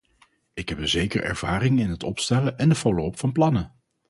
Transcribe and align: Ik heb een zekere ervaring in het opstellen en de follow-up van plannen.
Ik 0.53 0.69
heb 0.69 0.77
een 0.77 0.87
zekere 0.87 1.23
ervaring 1.23 1.79
in 1.79 1.89
het 1.89 2.03
opstellen 2.03 2.57
en 2.57 2.69
de 2.69 2.75
follow-up 2.75 3.19
van 3.19 3.31
plannen. 3.31 3.75